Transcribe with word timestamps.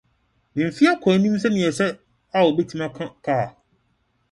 Ne 0.55 0.61
mfe 0.69 0.83
akɔ 0.91 1.07
anim 1.15 1.35
sɛnea 1.43 1.69
ɛsɛ 1.71 1.87
a 2.37 2.39
obetumi 2.47 2.85
aka 2.87 3.05
kar. 3.25 3.47